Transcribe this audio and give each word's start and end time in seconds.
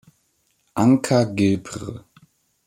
Anker 0.83 1.27
Gebr. 1.27 2.01